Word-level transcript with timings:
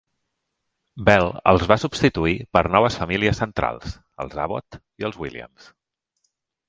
Bell 1.09 1.27
els 1.51 1.65
va 1.71 1.77
substituir 1.83 2.33
per 2.57 2.63
noves 2.77 2.97
famílies 3.03 3.43
centrals, 3.43 3.93
els 4.25 4.37
Abbott 4.47 4.79
i 5.03 5.09
els 5.11 5.21
Williams. 5.25 5.69